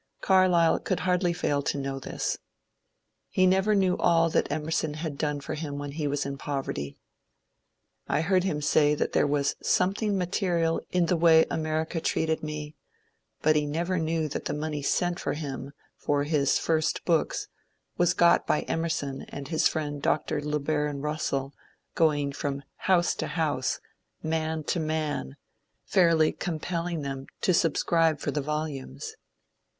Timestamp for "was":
6.07-6.25, 9.27-9.53, 17.95-18.15